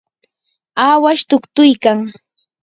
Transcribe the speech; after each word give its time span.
awash 0.87 1.23
tuktuykan. 1.29 1.99